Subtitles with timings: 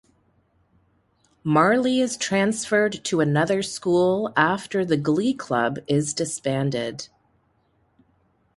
[1.43, 7.07] Marley is transferred to another school after the glee club is disbanded.